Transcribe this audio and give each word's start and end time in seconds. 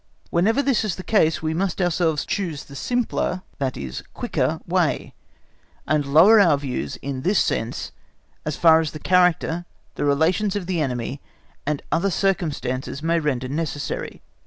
Whenever 0.31 0.63
this 0.63 0.83
is 0.83 0.95
the 0.95 1.03
case 1.03 1.43
we 1.43 1.53
must 1.53 1.79
ourselves 1.79 2.25
choose 2.25 2.63
the 2.63 2.75
simpler, 2.75 3.43
i.e., 3.59 3.91
quicker 4.15 4.59
way, 4.65 5.13
and 5.87 6.07
lower 6.11 6.39
our 6.39 6.57
views 6.57 6.95
in 7.03 7.21
this 7.21 7.37
sense 7.37 7.91
as 8.43 8.55
far 8.55 8.79
as 8.79 8.93
the 8.93 8.99
character, 8.99 9.63
the 9.93 10.03
relations 10.03 10.55
of 10.55 10.65
the 10.65 10.81
enemy, 10.81 11.21
and 11.67 11.83
other 11.91 12.09
circumstances 12.09 13.03
may 13.03 13.19
render 13.19 13.47
necessary. 13.47 14.23